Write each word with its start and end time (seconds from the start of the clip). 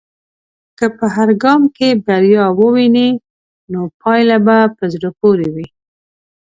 که 0.77 0.85
په 0.97 1.05
هر 1.15 1.29
ګام 1.43 1.61
کې 1.75 1.89
بریا 2.05 2.45
ووینې، 2.59 3.09
نو 3.71 3.79
پايله 4.01 4.37
به 4.45 4.57
په 4.77 4.83
زړه 4.93 5.09
پورې 5.19 5.47
وي. 5.55 5.67